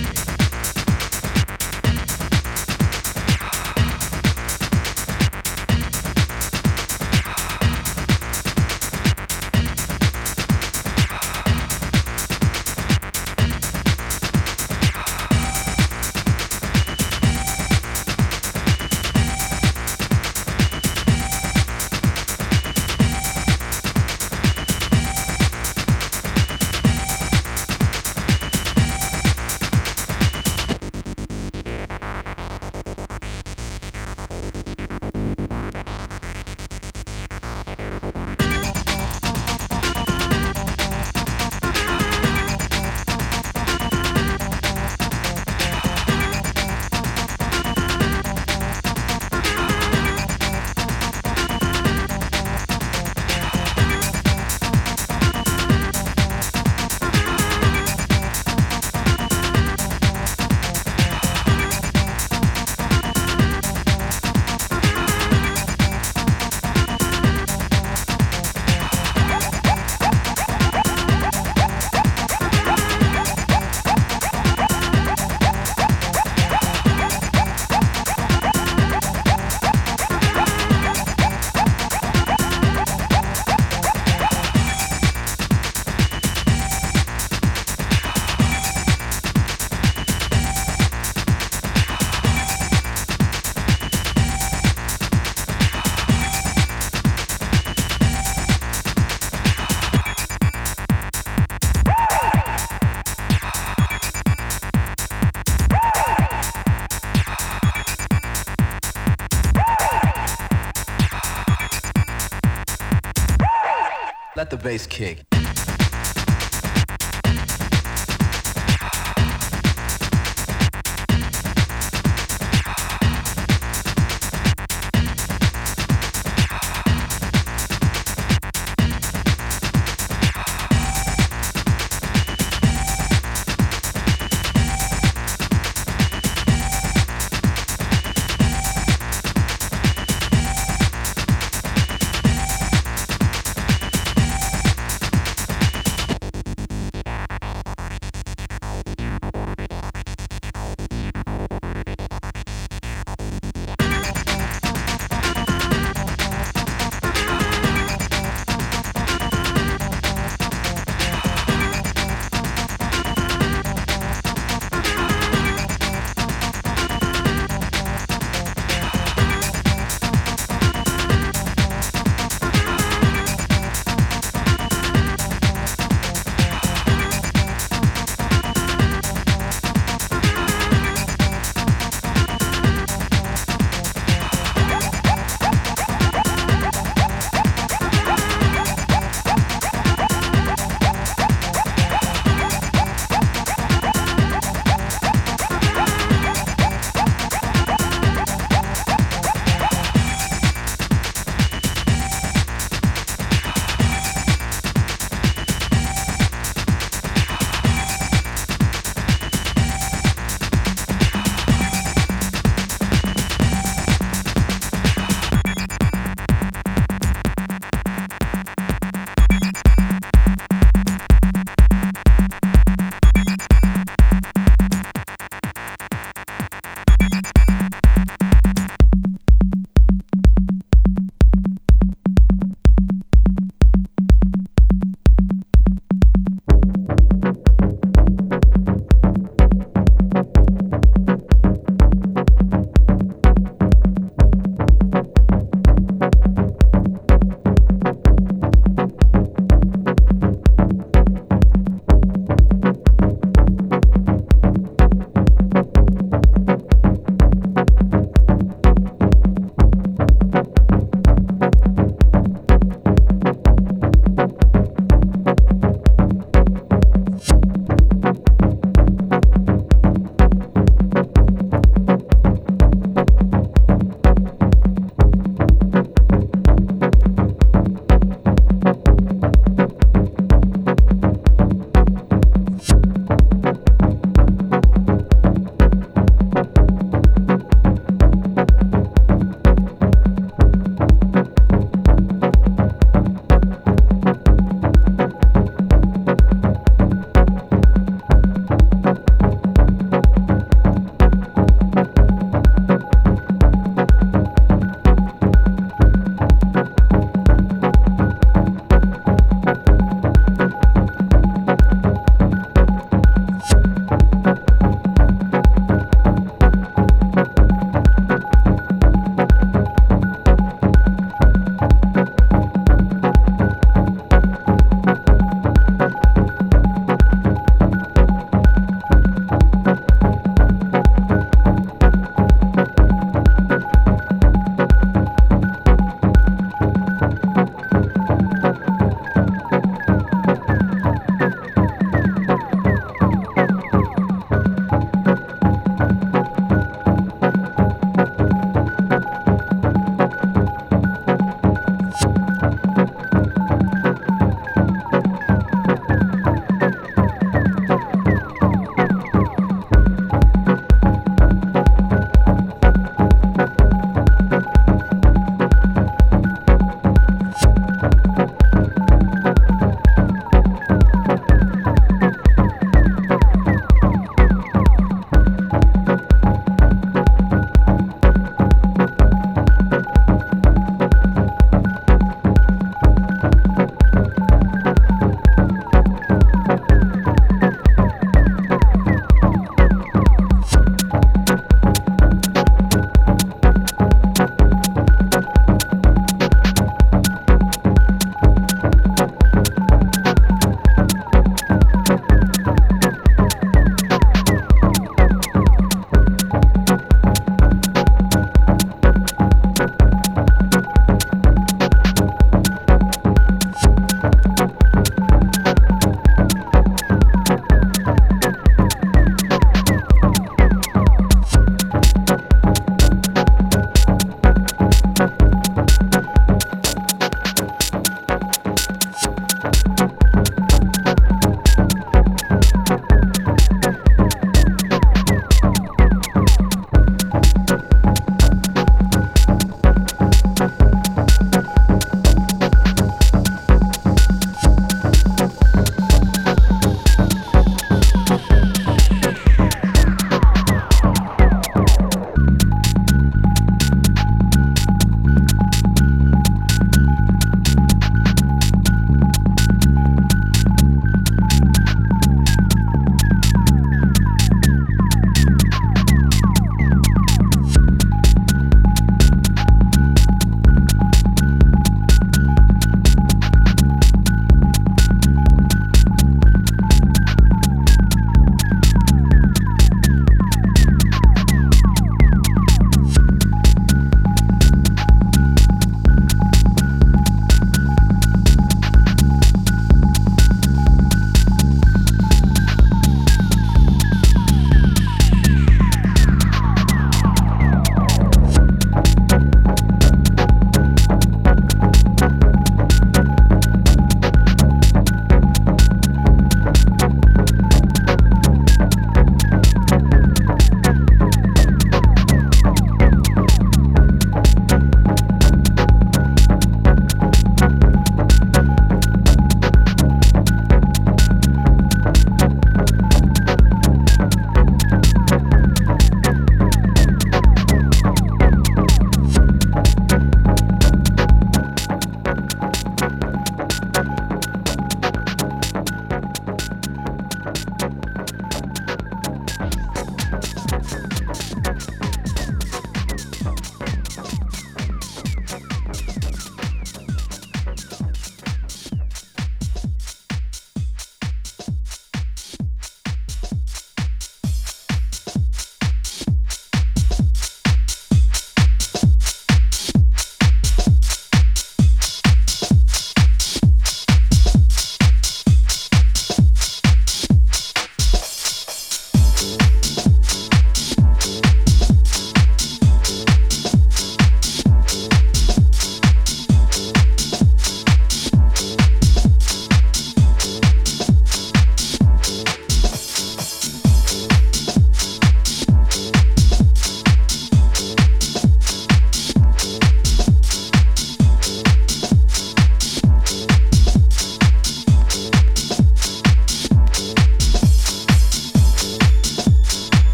Bass 114.65 114.87
kick. 114.87 115.34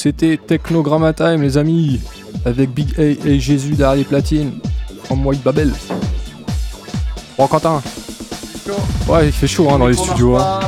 C'était 0.08 0.38
Technogramma 0.38 1.12
Time, 1.12 1.42
les 1.42 1.58
amis, 1.58 2.00
avec 2.46 2.72
Big 2.72 2.94
A 2.98 3.02
et 3.02 3.38
Jésus 3.38 3.74
derrière 3.74 3.94
les 3.94 4.04
platines, 4.04 4.52
from 5.04 5.26
White 5.26 5.42
Babel. 5.42 5.70
Bon, 7.36 7.46
Quentin 7.46 7.82
Ouais, 9.06 9.26
il 9.26 9.32
fait 9.32 9.46
chaud 9.46 9.68
hein, 9.70 9.78
dans 9.78 9.86
les 9.86 9.92
studios. 9.92 10.34
hein. 10.38 10.60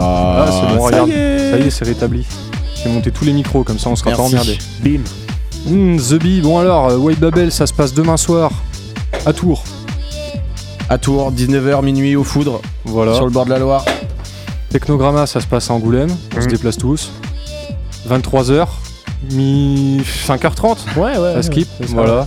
Ah, 0.00 0.46
c'est 0.48 0.74
bon, 0.74 0.82
regarde. 0.82 1.10
Ça 1.10 1.58
y 1.58 1.62
est, 1.66 1.70
c'est 1.70 1.84
rétabli. 1.84 2.24
J'ai 2.82 2.88
monté 2.88 3.10
tous 3.10 3.26
les 3.26 3.34
micros, 3.34 3.64
comme 3.64 3.78
ça 3.78 3.90
on 3.90 3.96
sera 3.96 4.12
pas 4.12 4.16
Merci. 4.16 4.34
emmerdé. 4.34 4.58
Bim. 4.80 5.02
Hmm, 5.66 5.98
The 5.98 6.14
Bee, 6.14 6.40
bon 6.40 6.56
alors, 6.58 6.88
euh, 6.88 6.96
White 6.96 7.20
Babel, 7.20 7.52
ça 7.52 7.66
se 7.66 7.74
passe 7.74 7.92
demain 7.92 8.16
soir, 8.16 8.50
à 9.26 9.34
Tours. 9.34 9.62
À 10.88 10.96
Tours, 10.96 11.32
19h, 11.32 11.82
minuit 11.82 12.16
au 12.16 12.24
foudre, 12.24 12.62
Voilà. 12.86 13.12
sur 13.14 13.26
le 13.26 13.30
bord 13.30 13.44
de 13.44 13.50
la 13.50 13.58
Loire. 13.58 13.84
Technogramma, 14.70 15.26
ça 15.26 15.42
se 15.42 15.46
passe 15.46 15.70
à 15.70 15.74
Angoulême, 15.74 16.08
on 16.34 16.40
se 16.40 16.46
Mhm. 16.46 16.52
déplace 16.52 16.78
tous. 16.78 17.10
23h, 18.08 18.66
mi 19.32 20.00
5h30, 20.26 20.76
Ouais, 20.96 21.16
ouais. 21.18 21.34
ça 21.34 21.42
skip, 21.42 21.68
ça. 21.80 21.86
voilà. 21.94 22.26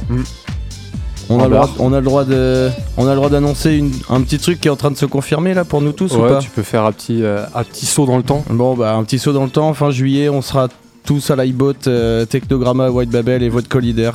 On 1.27 1.39
En 1.39 1.39
a, 1.39 1.43
le 1.47 1.55
droit, 1.55 1.69
on 1.79 1.93
a 1.93 1.97
le 1.99 2.05
droit 2.05 2.23
de, 2.23 2.69
on 2.97 3.07
a 3.07 3.09
le 3.09 3.15
droit 3.15 3.29
d'annoncer 3.29 3.73
une- 3.73 3.91
un 4.09 4.21
petit 4.21 4.37
truc 4.37 4.61
qui 4.61 4.67
est 4.67 4.71
en 4.71 4.75
train 4.75 4.91
de 4.91 4.95
se 4.97 5.07
confirmer 5.07 5.55
là 5.55 5.65
pour 5.65 5.81
nous 5.81 5.91
tous 5.91 6.13
ou 6.15 6.19
pas 6.19 6.37
tu 6.37 6.51
peux 6.51 6.61
faire 6.61 6.85
un 6.85 6.91
petit, 6.91 7.23
euh, 7.23 7.43
un 7.55 7.63
petit 7.63 7.87
saut 7.87 8.05
dans 8.05 8.17
le 8.17 8.21
temps. 8.23 8.45
Bon 8.51 8.75
bah 8.75 8.93
un 8.93 9.03
petit 9.03 9.17
saut 9.17 9.33
dans 9.33 9.43
le 9.43 9.49
temps. 9.49 9.73
Fin 9.73 9.89
juillet, 9.89 10.29
on 10.29 10.43
sera 10.43 10.67
tous 11.03 11.31
à 11.31 11.35
l'iBot, 11.35 11.73
euh, 11.87 12.25
Technogramma, 12.25 12.91
White 12.91 13.09
Babel 13.09 13.41
et 13.41 13.49
votre 13.49 13.67
Collider. 13.67 14.11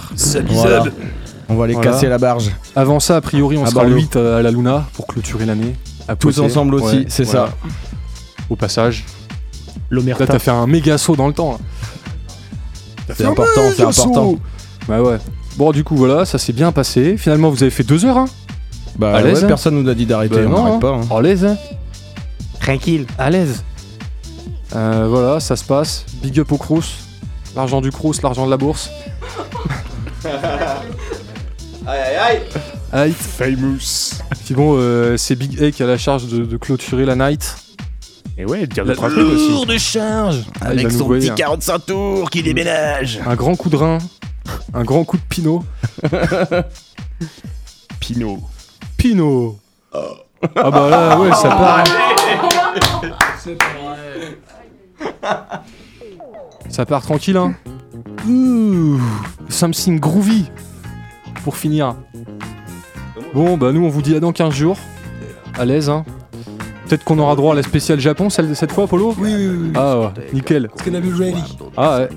Voilà. 0.50 0.84
On 1.48 1.56
va 1.56 1.64
aller 1.64 1.74
Voilà. 1.74 1.90
casser 1.90 2.06
la 2.06 2.18
barge. 2.18 2.52
Avant 2.76 3.00
ça, 3.00 3.16
a 3.16 3.20
priori, 3.20 3.56
on 3.58 3.64
À 3.64 3.70
sera 3.70 3.82
le 3.82 3.90
Bordeaux. 3.90 4.02
8 4.04 4.16
à 4.16 4.42
la 4.42 4.50
Luna 4.52 4.84
pour 4.94 5.08
clôturer 5.08 5.46
l'année. 5.46 5.74
à 6.06 6.14
Tous 6.14 6.38
ensemble 6.38 6.76
aussi, 6.76 6.98
Ouais, 6.98 7.04
c'est 7.08 7.24
voilà. 7.24 7.46
ça. 7.48 7.52
Au 8.48 8.54
passage. 8.54 9.04
Là, 9.90 9.96
L'omerta. 9.96 10.26
t'as 10.26 10.38
fait 10.38 10.50
un 10.50 10.66
méga 10.66 10.98
saut 10.98 11.16
dans 11.16 11.26
le 11.28 11.34
temps. 11.34 11.58
C'est 13.08 13.14
fait 13.14 13.24
un 13.24 13.30
important, 13.32 13.60
c'est 13.76 13.82
important. 13.82 14.34
Bah 14.88 15.02
ouais. 15.02 15.18
Bon, 15.56 15.72
du 15.72 15.82
coup, 15.84 15.96
voilà, 15.96 16.24
ça 16.24 16.38
s'est 16.38 16.52
bien 16.52 16.70
passé. 16.72 17.16
Finalement, 17.16 17.50
vous 17.50 17.62
avez 17.62 17.70
fait 17.70 17.82
deux 17.82 18.04
heures, 18.04 18.18
hein 18.18 18.26
Bah 18.96 19.14
À 19.16 19.20
l'aise, 19.22 19.42
ouais, 19.42 19.48
personne 19.48 19.82
nous 19.82 19.88
a 19.90 19.94
dit 19.94 20.06
d'arrêter, 20.06 20.36
Bah 20.36 20.42
on 20.46 20.48
non, 20.50 20.56
n'arrête 20.58 20.74
hein. 20.74 20.78
pas. 20.78 21.14
hein. 21.14 21.18
À 21.18 21.20
l'aise, 21.20 21.44
hein 21.44 21.56
Tranquille. 22.60 23.06
À 23.18 23.30
l'aise. 23.30 23.64
Euh, 24.76 25.06
voilà, 25.10 25.40
ça 25.40 25.56
se 25.56 25.64
passe. 25.64 26.04
Big 26.22 26.38
up 26.38 26.52
au 26.52 26.56
Crous. 26.56 26.84
L'argent 27.56 27.80
du 27.80 27.90
Crous, 27.90 28.22
l'argent 28.22 28.46
de 28.46 28.50
la 28.50 28.56
bourse. 28.56 28.90
Aïe 31.86 31.98
aïe 31.98 32.16
aïe 32.16 32.40
Aïe. 32.92 33.12
Famous. 33.12 34.20
Puis 34.44 34.54
bon, 34.54 34.76
euh, 34.78 35.16
c'est 35.16 35.34
Big 35.34 35.62
A 35.62 35.70
qui 35.70 35.82
a 35.82 35.86
la 35.86 35.98
charge 35.98 36.26
de, 36.26 36.44
de 36.44 36.56
clôturer 36.56 37.04
la 37.04 37.16
night. 37.16 37.56
Et 38.40 38.44
ouais, 38.46 38.66
dire 38.66 38.84
La 38.84 38.92
deux, 38.92 38.96
trois 38.96 39.10
trucs 39.10 39.26
aussi. 39.26 39.66
de 39.66 39.76
charge 39.76 40.44
Avec 40.62 40.90
son 40.90 41.08
petit 41.08 41.30
45 41.34 41.78
tours 41.84 42.30
qui 42.30 42.42
déménage. 42.42 43.20
Un 43.26 43.34
grand 43.34 43.54
coup 43.54 43.68
de 43.68 43.76
rein. 43.76 43.98
Un 44.72 44.82
grand 44.82 45.04
coup 45.04 45.18
de 45.18 45.22
pinot. 45.28 45.62
Pinot. 48.00 48.38
Pinot 48.96 49.58
Ah 49.92 50.70
bah 50.70 50.88
là, 50.88 51.20
ouais, 51.20 51.34
ça 51.34 51.50
part. 51.50 51.84
Ça 56.70 56.86
part 56.86 57.02
tranquille, 57.02 57.36
hein. 57.36 57.54
Ouh, 58.26 58.98
something 59.50 60.00
groovy. 60.00 60.50
Pour 61.44 61.58
finir. 61.58 61.94
Bon, 63.34 63.58
bah 63.58 63.72
nous, 63.72 63.84
on 63.84 63.90
vous 63.90 64.00
dit 64.00 64.16
à 64.16 64.20
dans 64.20 64.32
15 64.32 64.54
jours. 64.54 64.78
À 65.58 65.66
l'aise, 65.66 65.90
hein. 65.90 66.06
Peut-être 66.90 67.04
qu'on 67.04 67.20
aura 67.20 67.36
droit 67.36 67.52
à 67.52 67.56
la 67.56 67.62
spéciale 67.62 68.00
Japon 68.00 68.30
celle, 68.30 68.56
cette 68.56 68.72
fois, 68.72 68.88
Polo 68.88 69.14
Oui, 69.16 69.32
oui, 69.36 69.46
oui. 69.62 69.72
Ah, 69.76 69.96
ouais, 70.00 70.06
nickel. 70.32 70.68
Ah 71.76 71.98
ouais. 71.98 72.08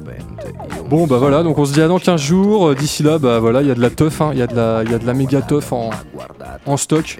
Bon 0.89 1.05
bah 1.05 1.17
voilà, 1.19 1.43
donc 1.43 1.59
on 1.59 1.65
se 1.65 1.73
dit 1.73 1.81
à 1.83 1.87
dans 1.87 1.99
15 1.99 2.19
jours. 2.19 2.69
Euh, 2.69 2.73
D'ici 2.75 3.03
là, 3.03 3.19
bah 3.19 3.37
voilà, 3.39 3.61
il 3.61 3.67
y 3.67 3.71
a 3.71 3.75
de 3.75 3.81
la 3.81 3.91
teuf, 3.91 4.19
hein. 4.21 4.31
il 4.33 4.39
y, 4.39 4.41
a 4.41 4.47
de 4.47 4.55
la- 4.55 4.81
il 4.83 4.91
y 4.91 4.95
a 4.95 4.97
de 4.97 5.05
la 5.05 5.13
méga 5.13 5.43
teuf 5.43 5.71
en, 5.73 5.91
en 6.65 6.75
stock. 6.77 7.19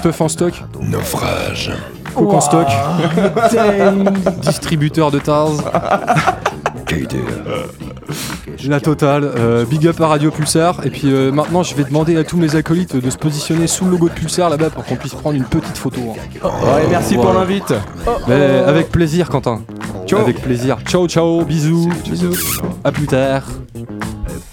Teuf 0.00 0.20
en 0.20 0.28
stock, 0.28 0.62
Naufrage. 0.80 1.72
coke 2.14 2.34
en 2.34 2.40
stock, 2.40 2.68
distributeur 4.42 5.10
de 5.10 5.18
Tars. 5.18 5.50
La 8.66 8.80
totale, 8.80 9.24
euh, 9.24 9.64
big 9.64 9.86
up 9.86 10.00
à 10.00 10.08
Radio 10.08 10.30
Pulsar. 10.30 10.84
Et 10.84 10.90
puis 10.90 11.02
euh, 11.12 11.32
maintenant, 11.32 11.62
je 11.62 11.74
vais 11.74 11.84
demander 11.84 12.16
à 12.16 12.24
tous 12.24 12.36
mes 12.36 12.56
acolytes 12.56 12.96
de 12.96 13.10
se 13.10 13.16
positionner 13.16 13.66
sous 13.66 13.84
le 13.84 13.92
logo 13.92 14.08
de 14.08 14.14
Pulsar 14.14 14.50
là-bas 14.50 14.70
pour 14.70 14.84
qu'on 14.84 14.96
puisse 14.96 15.14
prendre 15.14 15.36
une 15.36 15.44
petite 15.44 15.76
photo. 15.78 16.00
hein. 16.42 16.48
Ouais, 16.48 16.86
merci 16.90 17.14
pour 17.14 17.32
l'invite. 17.32 17.72
Mais 18.28 18.34
avec 18.66 18.90
plaisir, 18.90 19.28
Quentin. 19.28 19.62
Avec 20.18 20.42
plaisir. 20.42 20.78
Ciao, 20.86 21.06
ciao, 21.08 21.44
bisous. 21.44 21.88
Bisous. 22.04 22.60
À 22.84 22.92
plus 22.92 23.06
tard. 23.06 23.44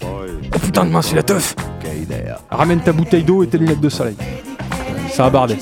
Oh 0.04 0.60
putain 0.60 0.86
de 0.86 0.92
main, 0.92 1.02
c'est 1.02 1.16
la 1.16 1.24
teuf. 1.24 1.56
Ramène 2.50 2.80
ta 2.82 2.94
bouteille 2.94 3.24
d'eau 3.24 3.44
et 3.44 3.48
tes 3.48 3.58
lunettes 3.58 3.82
de 3.82 3.90
soleil. 3.90 4.16
Ça 5.12 5.26
a 5.26 5.30
bardé. 5.30 5.58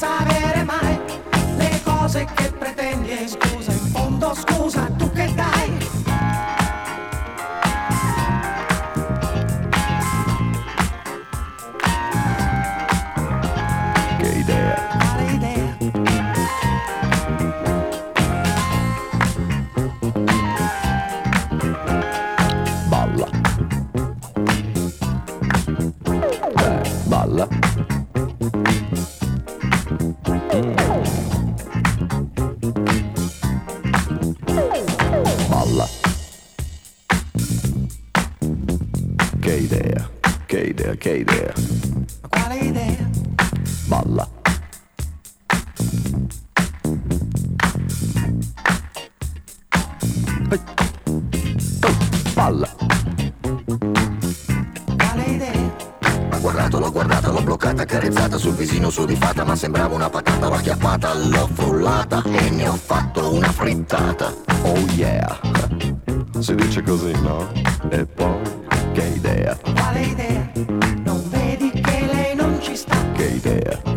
Bobby. 0.00 0.43
Che 41.04 41.16
idea, 41.16 41.36
idea. 41.36 41.52
quale 42.30 42.56
idea 42.60 43.10
Balla. 43.84 44.28
Ehi, 50.48 50.60
Balla. 52.32 52.68
quale 54.96 55.24
idea 55.26 55.72
Ma 56.30 56.38
guardato, 56.38 56.78
l'ho 56.78 56.90
guardata, 56.90 57.30
l'ho 57.30 57.42
bloccata, 57.42 57.82
accarezzata 57.82 58.38
sul 58.38 58.54
visino 58.54 58.88
sudifata, 58.88 59.44
ma 59.44 59.56
sembrava 59.56 59.94
una 59.94 60.08
patata, 60.08 60.48
l'ho 60.48 60.54
acchiappata, 60.54 61.12
l'ho 61.12 61.50
frullata 61.52 62.22
e 62.24 62.48
ne 62.48 62.66
ho 62.66 62.76
fatto 62.76 63.34
una 63.34 63.52
frittata. 63.52 64.32
Oh 64.62 64.78
yeah. 64.94 65.38
Si 66.38 66.54
dice 66.54 66.82
così, 66.82 67.12
no? 67.20 67.52
E 67.90 68.06
poi, 68.06 68.40
che 68.94 69.04
idea, 69.14 69.54
quale 69.74 70.00
idea 70.00 70.63
non 73.42 73.93